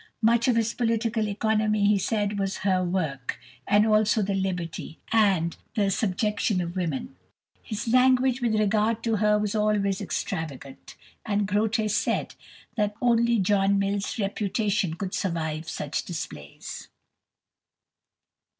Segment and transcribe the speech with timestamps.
[0.23, 5.57] Much of his "Political Economy," he said, was her work, and also the "Liberty" and
[5.75, 7.15] the "Subjection of Women."
[7.61, 12.33] His language with regard to her was always extravagant, and Grote said
[12.77, 16.87] that "only John Mill's reputation could survive such displays."